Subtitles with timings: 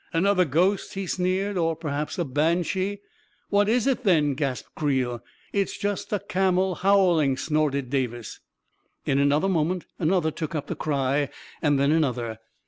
[0.13, 3.01] "Another ghost 1" he sneered." Or perhaps a banshee!""
[3.51, 8.39] What is it, then?" gasped Creel." It's just a camel howling!" snorted Davis.
[9.05, 11.29] In a moment, another took up the cry,
[11.61, 12.39] and then another.